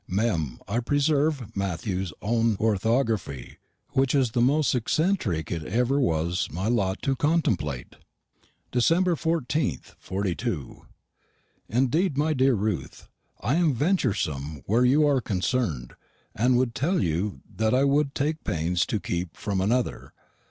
[0.07, 0.57] Mem.
[0.67, 3.59] I preserve Matthew's own orthography,
[3.89, 5.71] which is the most eccentric it was
[6.47, 7.97] ever my lot to contemplate.
[8.71, 10.87] "December 14, '42.
[11.69, 13.09] Indeed, my dear Ruth,
[13.41, 15.93] I am ventursom wear you are concurn'd,
[16.33, 20.13] and w'd tell you that I w'd taik panes to kepe fromm another.